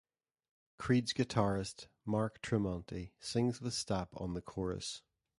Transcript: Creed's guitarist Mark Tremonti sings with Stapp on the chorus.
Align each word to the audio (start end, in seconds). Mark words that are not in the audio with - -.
Creed's 0.79 1.13
guitarist 1.13 1.85
Mark 2.05 2.41
Tremonti 2.41 3.11
sings 3.19 3.61
with 3.61 3.73
Stapp 3.73 4.07
on 4.19 4.33
the 4.33 4.41
chorus. 4.41 5.03